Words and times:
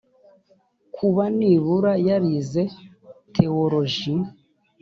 kuba 0.95 1.23
nibura 1.37 1.93
yarize 2.07 2.63
theoloji 3.33 4.13